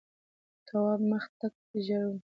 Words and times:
تواب 0.67 0.99
مخ 1.09 1.25
تک 1.39 1.55
ژېړ 1.85 2.03
و. 2.11 2.13